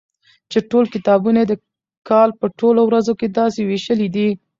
[0.51, 1.53] چي ټول کتابونه يي د
[2.09, 4.29] کال په ټولو ورځو داسي ويشلي دي